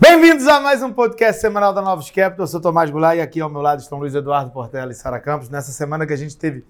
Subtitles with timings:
[0.00, 2.44] Bem-vindos a mais um podcast semanal da Novos Capital.
[2.44, 5.18] Eu sou Tomás Goulart e aqui ao meu lado estão Luiz Eduardo Portela e Sara
[5.18, 5.48] Campos.
[5.48, 6.64] Nessa semana que a gente teve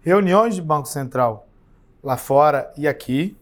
[0.00, 1.48] reuniões de Banco Central
[2.00, 3.36] lá fora e aqui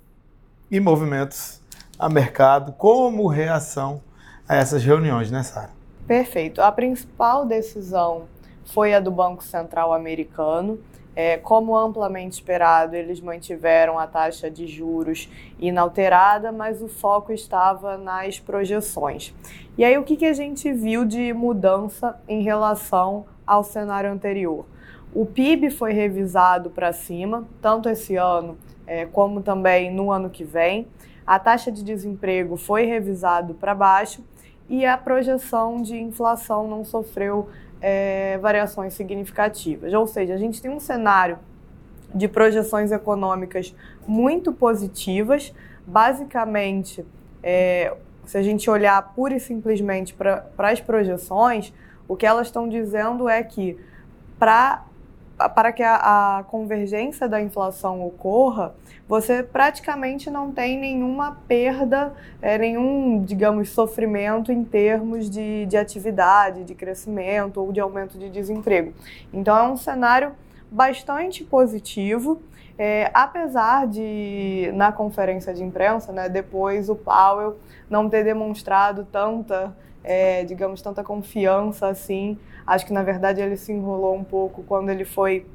[0.71, 1.61] e movimentos
[1.99, 4.01] a mercado como reação
[4.49, 5.71] a essas reuniões, né, Sara?
[6.07, 6.63] Perfeito.
[6.63, 8.23] A principal decisão
[8.65, 10.79] foi a do Banco Central americano.
[11.17, 17.97] É, como amplamente esperado, eles mantiveram a taxa de juros inalterada, mas o foco estava
[17.97, 19.35] nas projeções.
[19.79, 24.67] E aí, o que, que a gente viu de mudança em relação ao cenário anterior?
[25.15, 30.45] O PIB foi revisado para cima, tanto esse ano é, como também no ano que
[30.45, 30.87] vem.
[31.27, 34.23] A taxa de desemprego foi revisado para baixo
[34.69, 37.49] e a projeção de inflação não sofreu
[37.81, 39.93] é, variações significativas.
[39.93, 41.39] Ou seja, a gente tem um cenário
[42.15, 43.75] de projeções econômicas
[44.07, 45.53] muito positivas.
[45.87, 47.05] Basicamente,
[47.43, 51.73] é, se a gente olhar pura e simplesmente para as projeções,
[52.09, 53.79] o que elas estão dizendo é que
[54.39, 54.85] para
[55.55, 58.75] para que a, a, convergência da inflação ocorra,
[59.07, 66.65] você praticamente não tem nenhuma perda, é, nenhum, digamos, sofrimento em termos de, de atividade,
[66.65, 68.95] de crescimento ou de aumento de desemprego.
[69.33, 70.33] Então, é um cenário
[70.71, 72.41] bastante positivo.
[72.79, 77.57] É, apesar de, na conferência de imprensa, né, depois o Powell
[77.89, 79.75] não ter demonstrado tanta,
[80.05, 84.91] é, digamos, tanta confiança assim Acho que na verdade ele se enrolou um pouco quando
[84.91, 85.47] ele foi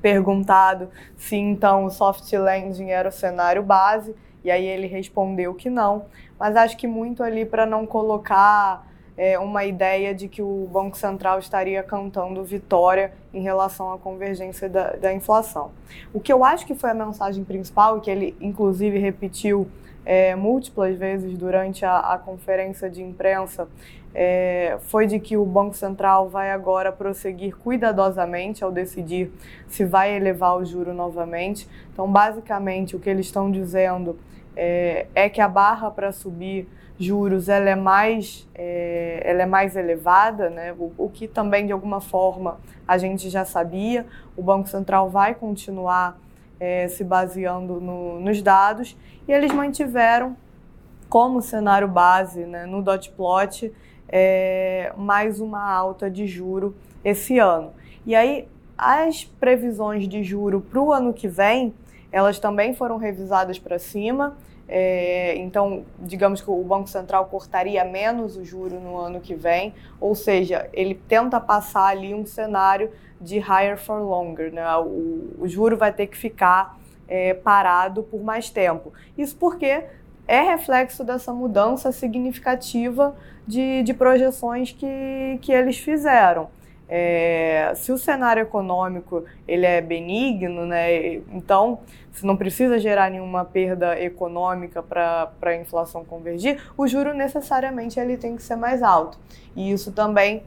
[0.00, 5.68] perguntado se então o soft landing era o cenário base, e aí ele respondeu que
[5.68, 6.04] não.
[6.38, 10.96] Mas acho que muito ali para não colocar é, uma ideia de que o Banco
[10.96, 15.70] Central estaria cantando vitória em relação à convergência da, da inflação.
[16.12, 19.68] O que eu acho que foi a mensagem principal, que ele inclusive repetiu
[20.04, 23.68] é, múltiplas vezes durante a, a conferência de imprensa,
[24.14, 29.32] é, foi de que o Banco Central vai agora prosseguir cuidadosamente ao decidir
[29.66, 31.68] se vai elevar o juro novamente.
[31.92, 34.16] Então, basicamente, o que eles estão dizendo
[34.56, 36.68] é, é que a barra para subir
[36.98, 40.72] juros ela é mais, é, ela é mais elevada, né?
[40.78, 44.06] O, o, que também de alguma forma a gente já sabia.
[44.36, 46.18] O Banco Central vai continuar
[46.60, 48.96] é, se baseando no, nos dados
[49.26, 50.36] e eles mantiveram
[51.08, 53.72] como cenário base né, no dot plot
[54.08, 57.72] é, mais uma alta de juro esse ano.
[58.06, 61.74] E aí as previsões de juro para o ano que vem,
[62.10, 64.36] elas também foram revisadas para cima.
[64.68, 69.74] É, então, digamos que o Banco Central cortaria menos o juro no ano que vem,
[70.00, 74.64] ou seja, ele tenta passar ali um cenário de higher for longer, né?
[74.78, 78.92] o, o juro vai ter que ficar é, parado por mais tempo.
[79.16, 79.84] Isso porque
[80.26, 83.14] é reflexo dessa mudança significativa
[83.46, 86.48] de, de projeções que, que eles fizeram.
[86.88, 91.80] É, se o cenário econômico ele é benigno, né, então
[92.12, 98.16] se não precisa gerar nenhuma perda econômica para a inflação convergir, o juro necessariamente ele
[98.16, 99.18] tem que ser mais alto.
[99.56, 100.42] E isso também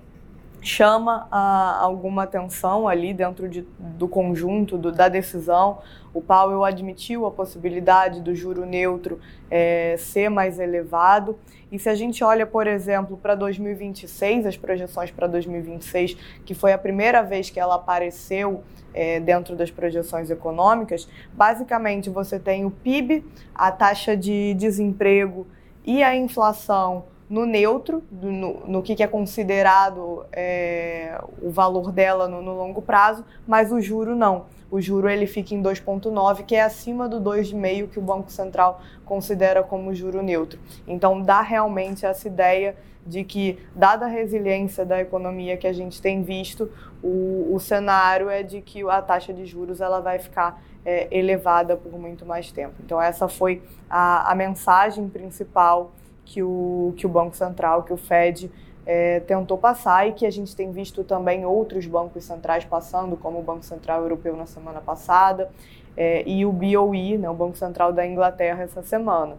[0.68, 5.80] chama a, alguma atenção ali dentro de, do conjunto do, da decisão.
[6.14, 9.20] O Powell admitiu a possibilidade do juro neutro
[9.50, 11.40] é, ser mais elevado.
[11.72, 16.74] E se a gente olha, por exemplo, para 2026, as projeções para 2026, que foi
[16.74, 18.64] a primeira vez que ela apareceu
[18.94, 23.24] é, dentro das projeções econômicas, basicamente você tem o PIB,
[23.56, 25.48] a taxa de desemprego
[25.86, 32.28] e a inflação no neutro, no, no que, que, é considerado é, o valor dela
[32.28, 34.46] no, no, longo prazo, mas o juro não.
[34.72, 38.82] O juro ele fica em 2,9, que é acima do 2,5 que o Banco Central
[39.06, 40.60] considera como juro neutro.
[40.88, 46.02] Então dá realmente essa ideia de que, dada a resiliência da economia que a gente
[46.02, 46.70] tem visto,
[47.02, 51.76] o, o cenário é de que a taxa de juros ela vai ficar é, elevada
[51.78, 52.76] por muito mais tempo.
[52.84, 55.92] Então essa foi a, a mensagem principal
[56.28, 58.52] que o, que o Banco Central, que o Fed
[58.86, 63.40] é, tentou passar e que a gente tem visto também outros bancos centrais passando, como
[63.40, 65.50] o Banco Central Europeu na semana passada
[65.96, 69.38] é, e o BOE, né, o Banco Central da Inglaterra, essa semana.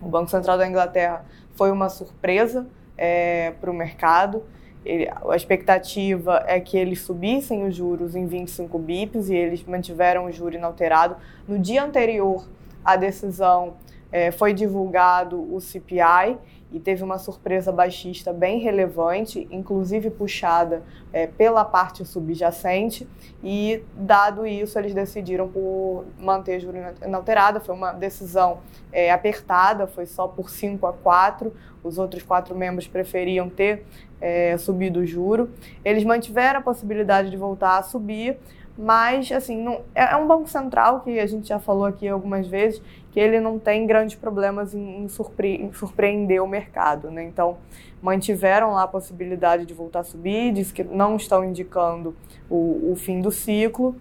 [0.00, 1.24] O Banco Central da Inglaterra
[1.54, 2.66] foi uma surpresa
[2.96, 4.42] é, para o mercado.
[4.84, 10.26] Ele, a expectativa é que eles subissem os juros em 25 bips e eles mantiveram
[10.26, 11.16] o juro inalterado.
[11.46, 12.46] No dia anterior
[12.84, 13.74] à decisão,
[14.14, 16.38] é, foi divulgado o CPI
[16.70, 23.08] e teve uma surpresa baixista bem relevante, inclusive puxada é, pela parte subjacente,
[23.42, 27.58] e dado isso, eles decidiram por manter juro inalterada.
[27.58, 28.60] Foi uma decisão
[28.92, 31.52] é, apertada, foi só por 5 a 4.
[31.82, 33.84] Os outros quatro membros preferiam ter
[34.20, 35.50] é, subido o juro.
[35.84, 38.38] Eles mantiveram a possibilidade de voltar a subir,
[38.76, 42.46] mas assim não, é, é um banco central que a gente já falou aqui algumas
[42.46, 42.82] vezes
[43.14, 47.22] que ele não tem grandes problemas em, surpre, em surpreender o mercado, né?
[47.22, 47.58] Então
[48.02, 52.16] mantiveram lá a possibilidade de voltar a subir, diz que não estão indicando
[52.50, 53.94] o, o fim do ciclo,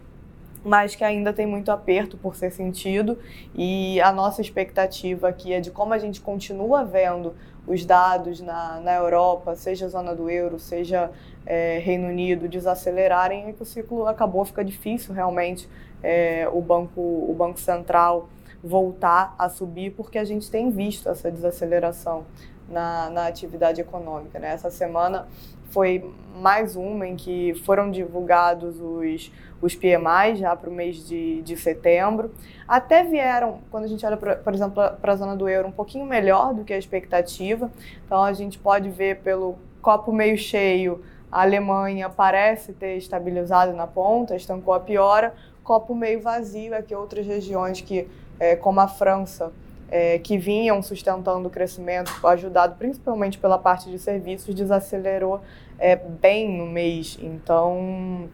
[0.65, 3.19] mas que ainda tem muito aperto por ser sentido
[3.54, 7.36] e a nossa expectativa aqui é de como a gente continua vendo
[7.68, 11.12] os dados na, na Europa, seja zona do euro, seja
[11.45, 15.69] é, Reino Unido, desacelerarem, é que o ciclo acabou, fica difícil realmente
[16.01, 18.27] é, o, banco, o Banco Central
[18.63, 22.25] voltar a subir, porque a gente tem visto essa desaceleração
[22.69, 24.39] na, na atividade econômica.
[24.39, 24.54] Né?
[24.54, 25.27] Essa semana
[25.69, 29.31] foi mais uma em que foram divulgados os,
[29.62, 32.31] os PMI já para o mês de, de setembro.
[32.68, 35.71] Até vieram, quando a gente olha, pra, por exemplo, para a zona do euro, um
[35.71, 37.71] pouquinho melhor do que a expectativa.
[38.06, 43.88] Então a gente pode ver pelo copo meio cheio, a Alemanha parece ter estabilizado na
[43.88, 45.33] ponta, estancou a piora.
[45.63, 48.07] Copo meio vazio é que outras regiões que,
[48.39, 49.51] é, como a França,
[49.89, 55.41] é, que vinham sustentando o crescimento, ajudado principalmente pela parte de serviços, desacelerou
[55.77, 57.18] é, bem no mês.
[57.21, 58.27] Então,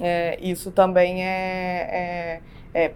[0.00, 2.40] é, isso também é,
[2.74, 2.92] é, é,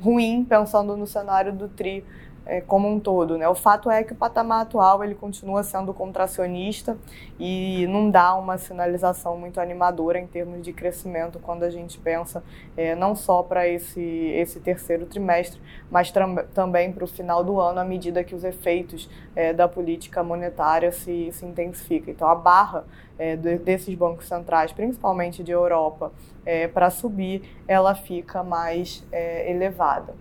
[0.00, 2.04] ruim pensando no cenário do TRI
[2.46, 3.36] é, como um todo.
[3.38, 3.48] Né?
[3.48, 6.96] O fato é que o patamar atual ele continua sendo contracionista
[7.38, 12.42] e não dá uma sinalização muito animadora em termos de crescimento quando a gente pensa
[12.76, 15.60] é, não só para esse, esse terceiro trimestre,
[15.90, 16.12] mas
[16.54, 20.92] também para o final do ano, à medida que os efeitos é, da política monetária
[20.92, 22.12] se, se intensificam.
[22.12, 22.84] Então, a barra
[23.18, 26.10] é, desses bancos centrais, principalmente de Europa,
[26.44, 30.14] é, para subir, ela fica mais é, elevada.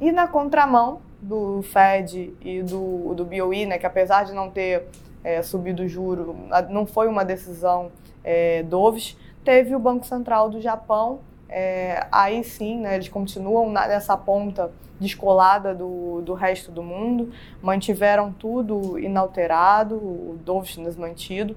[0.00, 4.86] E na contramão, do Fed e do, do BOE, né, que apesar de não ter
[5.22, 6.34] é, subido o juro,
[6.70, 7.90] não foi uma decisão
[8.24, 14.16] é, doves, teve o Banco Central do Japão, é, aí sim, né, eles continuam nessa
[14.16, 17.32] ponta descolada do, do resto do mundo,
[17.62, 21.56] mantiveram tudo inalterado, o Doves desmantido.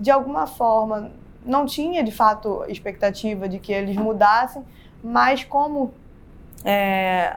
[0.00, 1.12] De alguma forma,
[1.44, 4.64] não tinha de fato expectativa de que eles mudassem,
[5.04, 5.92] mas como
[6.64, 7.36] é,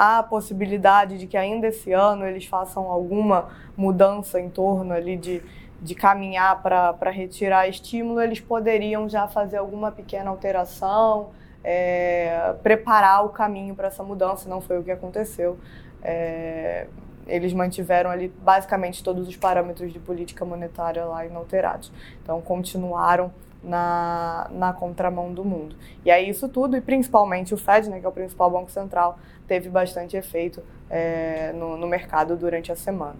[0.00, 5.14] há a possibilidade de que ainda esse ano eles façam alguma mudança em torno ali
[5.14, 5.42] de,
[5.82, 11.32] de caminhar para retirar estímulo, eles poderiam já fazer alguma pequena alteração,
[11.62, 15.58] é, preparar o caminho para essa mudança, não foi o que aconteceu.
[16.02, 16.86] É,
[17.26, 21.92] eles mantiveram ali basicamente todos os parâmetros de política monetária lá inalterados.
[22.22, 23.30] Então, continuaram
[23.62, 25.76] na, na contramão do mundo.
[26.04, 29.18] E aí isso tudo, e principalmente o Fed, né, que é o principal banco central,
[29.46, 33.18] teve bastante efeito é, no, no, mercado durante a semana.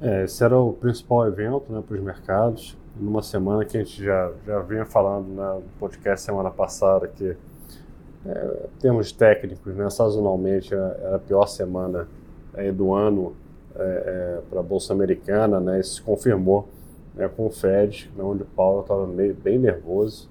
[0.00, 4.02] É, esse era o principal evento né, para os mercados, numa semana que a gente
[4.02, 7.36] já, já vinha falando né, no podcast semana passada que
[8.26, 12.06] é, termos técnicos, né, sazonalmente era a pior semana
[12.54, 13.34] é, do ano
[13.74, 16.68] é, é, para a Bolsa Americana, né, isso se confirmou
[17.14, 20.28] né, com o Fed, né, onde o Paulo estava bem nervoso,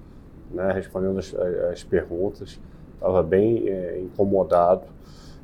[0.50, 2.60] né, respondendo as, as perguntas,
[2.94, 4.86] estava bem é, incomodado.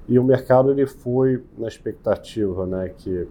[0.08, 3.28] E o mercado ele foi na expectativa né, que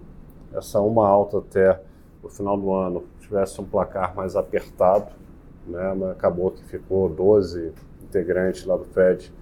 [0.53, 1.79] essa uma alta até
[2.21, 5.11] o final do ano tivesse um placar mais apertado,
[5.67, 7.73] né, mas acabou que ficou 12
[8.03, 9.33] integrantes lá do Fed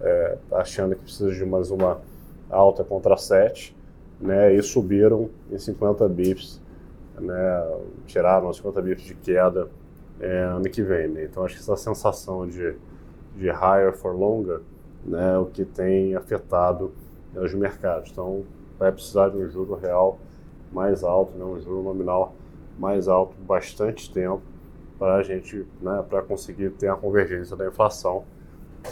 [0.00, 2.00] é, achando que precisa de mais uma
[2.48, 3.76] alta contra 7,
[4.20, 6.60] né, e subiram em 50 bips
[7.20, 9.68] né, tiraram os 50 bips de queda
[10.20, 11.08] é, ano que vem.
[11.08, 11.24] Né?
[11.24, 12.76] Então, acho que essa sensação de,
[13.34, 14.60] de higher for longer
[15.04, 16.92] né, é o que tem afetado
[17.32, 18.10] né, os mercados.
[18.10, 18.44] Então,
[18.78, 20.18] vai precisar de um juro real
[20.72, 22.34] mais alto, né, um juro nominal
[22.78, 24.42] mais alto bastante tempo
[24.98, 28.24] para a gente, né, para conseguir ter a convergência da inflação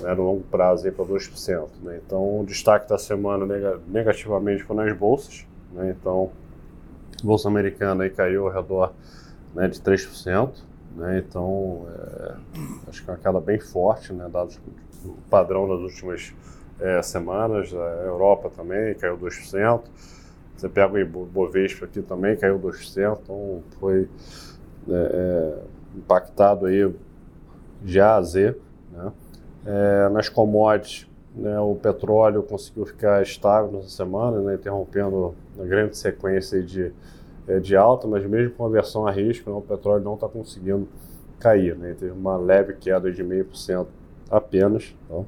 [0.01, 1.69] né, no longo prazo para 2%.
[1.83, 2.01] Né?
[2.05, 3.47] Então, o destaque da semana
[3.87, 5.47] negativamente foi nas bolsas.
[5.73, 5.95] Né?
[5.99, 6.31] Então,
[7.23, 8.93] Bolsa Americana aí caiu ao redor
[9.55, 10.53] né, de 3%,
[10.97, 12.35] né, então é,
[12.89, 14.55] acho que é uma queda bem forte, né, dado
[15.05, 16.33] o padrão das últimas
[16.81, 19.83] é, semanas, a Europa também caiu 2%,
[20.57, 24.09] você pega o Bovespa aqui também, caiu 2%, então foi
[24.89, 25.59] é, é,
[25.97, 26.95] impactado aí
[27.83, 28.57] de A a Z.
[28.93, 29.13] Né?
[29.67, 35.97] É, nas commodities, né, o petróleo conseguiu ficar estável nessa semana, né, interrompendo uma grande
[35.97, 36.93] sequência de
[37.47, 40.89] é, de alta, mas mesmo com aversão a risco, né, o petróleo não está conseguindo
[41.39, 41.77] cair.
[41.77, 41.95] Né?
[41.99, 43.87] Teve uma leve queda de 0,5%
[44.31, 44.95] apenas.
[45.05, 45.27] Então,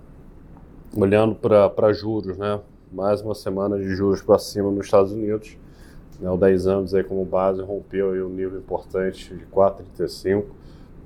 [0.96, 2.60] olhando para juros, né?
[2.90, 5.58] mais uma semana de juros para cima nos Estados Unidos.
[6.18, 6.30] Né?
[6.30, 10.44] O 10 anos aí como base rompeu aí um nível importante de 4,35,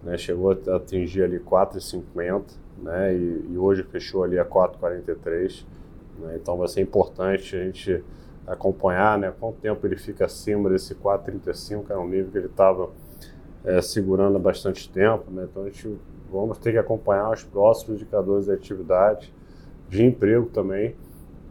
[0.02, 0.16] né?
[0.16, 2.42] chegou a atingir ali 4,50
[2.82, 3.14] né?
[3.14, 5.64] E, e, hoje fechou ali a 4,43.
[6.18, 6.38] Né?
[6.40, 8.02] Então vai ser importante a gente
[8.46, 9.32] acompanhar né?
[9.38, 12.90] quanto tempo ele fica acima desse 4,35, que é um nível que ele estava
[13.64, 15.30] é, segurando há bastante tempo.
[15.30, 15.46] Né?
[15.50, 15.98] Então a gente
[16.30, 19.32] vamos ter que acompanhar os próximos indicadores de atividade,
[19.88, 20.94] de emprego também,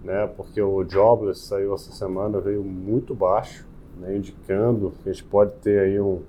[0.04, 0.28] né?
[0.36, 3.68] porque o Jobless saiu essa semana, veio muito baixo,
[4.00, 4.16] né?
[4.16, 6.22] indicando que a gente pode ter aí um,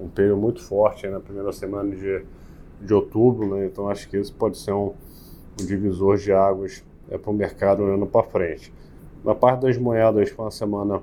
[0.00, 2.24] um período muito forte na primeira semana de,
[2.80, 3.66] de outubro, né?
[3.66, 4.94] então acho que isso pode ser um,
[5.60, 8.72] um divisor de águas é, para o mercado olhando para frente.
[9.22, 11.02] Na parte das moedas, foi uma semana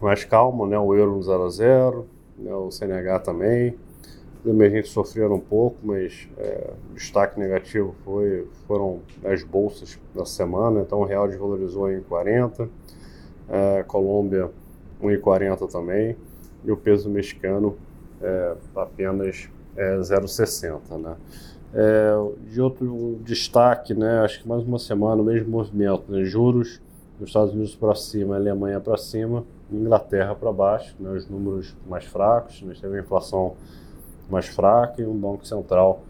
[0.00, 0.78] mais calma, né?
[0.78, 2.06] o euro no 0 a 0,
[2.38, 2.54] né?
[2.54, 3.76] o CNH também.
[4.44, 10.82] Os emergentes sofreram um pouco, mas é, destaque negativo foi, foram as bolsas da semana.
[10.82, 12.68] Então, o real desvalorizou em 40,
[13.48, 14.48] é, Colômbia
[15.02, 16.16] 1,40 também,
[16.64, 17.76] e o peso mexicano
[18.20, 20.98] é, apenas é, 0,60.
[20.98, 21.16] Né?
[21.74, 22.14] É,
[22.48, 26.80] de outro destaque, né, acho que mais uma semana, o mesmo movimento, né, juros
[27.18, 32.04] nos Estados Unidos para cima, Alemanha para cima, Inglaterra para baixo, né, os números mais
[32.04, 33.56] fracos, nós temos a inflação
[34.30, 36.02] mais fraca e um Banco Central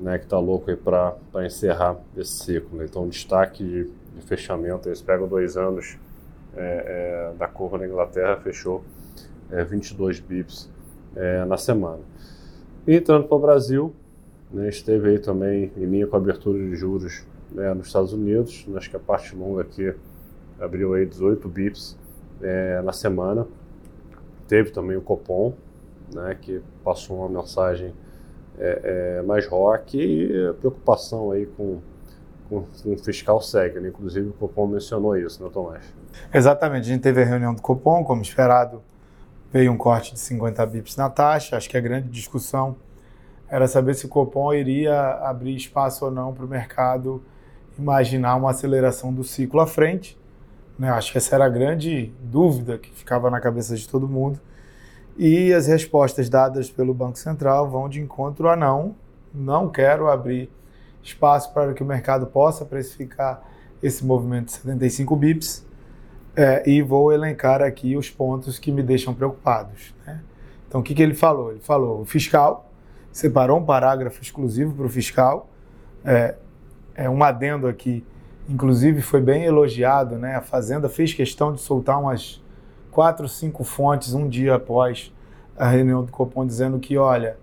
[0.00, 2.78] né, que está louco para encerrar esse ciclo.
[2.78, 2.84] Né?
[2.84, 5.98] Então, destaque de, de fechamento, eles pegam dois anos
[6.56, 8.84] é, é, da curva na Inglaterra, fechou
[9.50, 10.68] é, 22 bips
[11.18, 12.00] é, na semana.
[12.86, 13.92] E entrando para o Brasil,
[14.50, 18.66] né, esteve aí também em linha com a abertura de juros né, nos Estados Unidos,
[18.74, 19.92] acho que a parte longa aqui
[20.58, 21.98] abriu aí 18 bips
[22.40, 23.46] é, na semana.
[24.46, 25.52] Teve também o Copom,
[26.14, 27.92] né, que passou uma mensagem
[28.58, 31.80] é, é, mais rock e preocupação aí com,
[32.48, 33.80] com, com o fiscal segue.
[33.80, 33.88] Né?
[33.88, 35.84] Inclusive o Copom mencionou isso, né, Tomás?
[36.32, 36.84] Exatamente.
[36.84, 38.82] A gente teve a reunião do Copom, como esperado,
[39.52, 41.56] veio um corte de 50 bips na taxa.
[41.56, 42.76] Acho que a grande discussão
[43.48, 47.22] era saber se o Copom iria abrir espaço ou não para o mercado
[47.78, 50.18] imaginar uma aceleração do ciclo à frente.
[50.78, 50.90] Né?
[50.90, 54.40] Acho que essa era a grande dúvida que ficava na cabeça de todo mundo.
[55.16, 58.94] E as respostas dadas pelo Banco Central vão de encontro a não,
[59.34, 60.50] não quero abrir
[61.02, 63.42] espaço para que o mercado possa precificar
[63.82, 65.67] esse movimento de 75 bips
[66.40, 69.94] é, e vou elencar aqui os pontos que me deixam preocupados.
[70.06, 70.20] Né?
[70.68, 71.50] Então, o que, que ele falou?
[71.50, 72.70] Ele falou o fiscal,
[73.10, 75.50] separou um parágrafo exclusivo para o fiscal,
[76.04, 76.36] é,
[76.94, 78.04] é um adendo aqui
[78.48, 80.36] inclusive foi bem elogiado, né?
[80.36, 82.42] A Fazenda fez questão de soltar umas
[82.90, 85.12] quatro, cinco fontes um dia após
[85.56, 87.36] a reunião do Copom dizendo que, olha,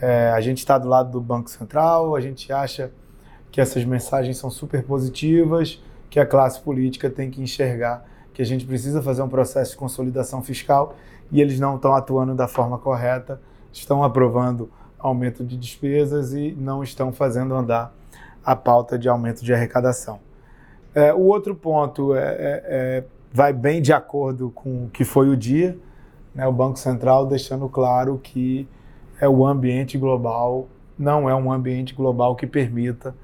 [0.00, 2.92] é, a gente está do lado do Banco Central, a gente acha
[3.50, 8.06] que essas mensagens são super positivas, que a classe política tem que enxergar
[8.38, 10.94] que a gente precisa fazer um processo de consolidação fiscal
[11.32, 13.40] e eles não estão atuando da forma correta,
[13.72, 17.92] estão aprovando aumento de despesas e não estão fazendo andar
[18.44, 20.20] a pauta de aumento de arrecadação.
[20.94, 25.28] É, o outro ponto é, é, é, vai bem de acordo com o que foi
[25.28, 25.76] o dia,
[26.32, 28.68] né, o Banco Central deixando claro que
[29.20, 33.16] é o ambiente global, não é um ambiente global que permita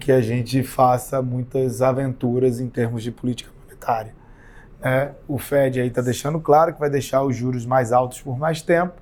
[0.00, 4.14] que a gente faça muitas aventuras em termos de política monetária.
[4.82, 8.38] É, o Fed aí está deixando claro que vai deixar os juros mais altos por
[8.38, 8.94] mais tempo.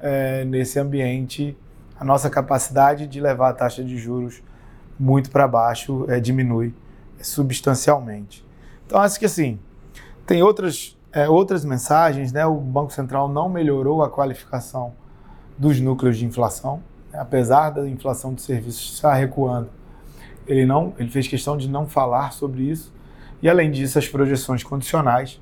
[0.00, 1.56] É, nesse ambiente,
[1.98, 4.42] a nossa capacidade de levar a taxa de juros
[4.98, 6.74] muito para baixo é, diminui
[7.20, 8.44] substancialmente.
[8.86, 9.58] Então, acho que assim,
[10.26, 12.46] tem outras, é, outras mensagens, né?
[12.46, 14.92] O Banco Central não melhorou a qualificação
[15.58, 17.18] dos núcleos de inflação, né?
[17.18, 19.68] apesar da inflação de serviços estar recuando.
[20.46, 22.92] Ele não, ele fez questão de não falar sobre isso.
[23.42, 25.40] E além disso, as projeções condicionais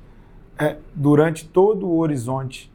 [0.57, 2.71] é, durante todo o horizonte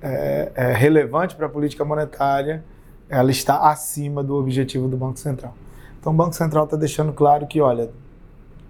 [0.00, 2.64] é, é, relevante para a política monetária,
[3.08, 5.54] ela está acima do objetivo do Banco Central.
[5.98, 7.90] Então, o Banco Central está deixando claro que, olha,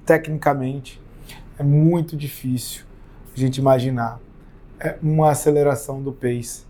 [0.05, 1.01] tecnicamente
[1.59, 2.85] é muito difícil
[3.35, 4.21] a gente imaginar
[4.79, 6.65] é, uma aceleração do pace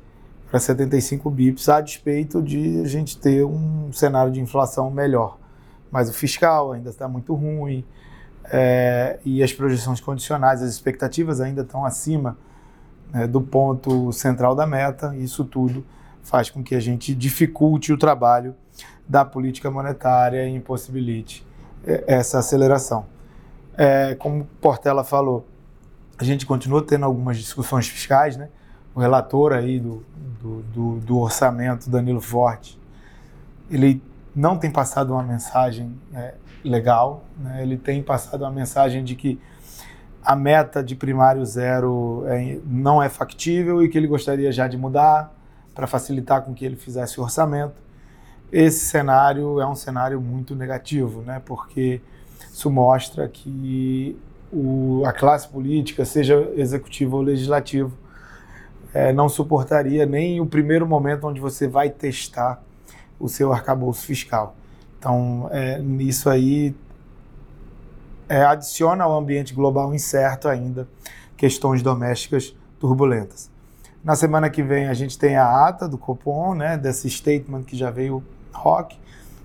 [0.50, 5.38] para 75 bips, a despeito de a gente ter um cenário de inflação melhor.
[5.90, 7.85] Mas o fiscal ainda está muito ruim
[8.44, 12.36] é, e as projeções condicionais, as expectativas ainda estão acima
[13.12, 15.14] né, do ponto central da meta.
[15.16, 15.84] Isso tudo
[16.22, 18.54] faz com que a gente dificulte o trabalho
[19.06, 21.46] da política monetária e impossibilite
[21.86, 23.06] é, essa aceleração
[23.76, 25.46] é, como Portela falou,
[26.16, 28.48] A gente continua tendo algumas discussões fiscais, né?
[28.94, 30.04] O relator aí do,
[30.40, 32.78] do, do, do orçamento, Danilo Forte,
[33.68, 34.00] ele
[34.35, 37.62] não tem passado uma mensagem é, legal, né?
[37.62, 39.41] ele tem passado uma mensagem de que
[40.25, 44.76] a meta de primário zero é, não é factível e que ele gostaria já de
[44.76, 45.33] mudar
[45.75, 47.83] para facilitar com que ele fizesse o orçamento.
[48.50, 51.43] Esse cenário é um cenário muito negativo, né?
[51.45, 52.00] porque
[52.53, 54.19] isso mostra que
[54.53, 57.93] o, a classe política, seja executivo ou legislativo,
[58.95, 62.62] é, não suportaria nem o primeiro momento onde você vai testar
[63.18, 64.56] o seu arcabouço fiscal.
[64.99, 66.75] Então, é, isso aí
[68.28, 70.88] é, adiciona ao ambiente global incerto ainda
[71.37, 73.50] questões domésticas turbulentas.
[74.02, 77.76] Na semana que vem a gente tem a ata do Copom, né, desse statement que
[77.76, 78.99] já veio rock.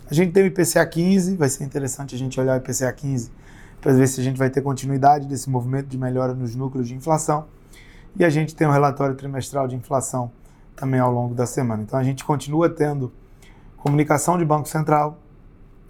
[0.09, 3.31] A gente tem o IPCA 15, vai ser interessante a gente olhar o IPCA 15
[3.79, 6.95] para ver se a gente vai ter continuidade desse movimento de melhora nos núcleos de
[6.95, 7.45] inflação.
[8.17, 10.31] E a gente tem um relatório trimestral de inflação
[10.75, 11.83] também ao longo da semana.
[11.83, 13.11] Então a gente continua tendo
[13.81, 15.17] comunicação de Banco Central,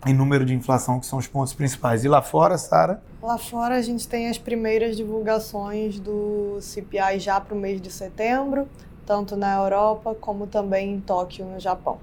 [0.06, 2.04] em número de inflação, que são os pontos principais.
[2.04, 3.02] E lá fora, Sara?
[3.22, 7.92] Lá fora a gente tem as primeiras divulgações do CPI já para o mês de
[7.92, 8.68] setembro,
[9.06, 11.98] tanto na Europa como também em Tóquio, no Japão.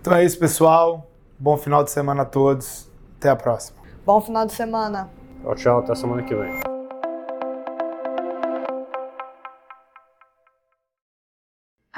[0.00, 1.06] Então é isso, pessoal.
[1.38, 2.90] Bom final de semana a todos.
[3.18, 3.78] Até a próxima.
[4.04, 5.08] Bom final de semana.
[5.42, 5.78] Tchau, tchau.
[5.78, 6.69] Até semana que vem.